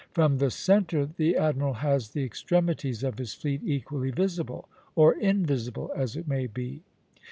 From 0.13 0.39
the 0.39 0.49
centre 0.49 1.05
the 1.05 1.37
admiral 1.37 1.75
has 1.75 2.09
the 2.09 2.23
extremities 2.23 3.03
of 3.03 3.19
his 3.19 3.35
fleet 3.35 3.61
equally 3.63 4.09
visible, 4.09 4.67
or 4.95 5.13
invisible, 5.13 5.91
as 5.95 6.15
it 6.15 6.27
may 6.27 6.47
be. 6.47 6.81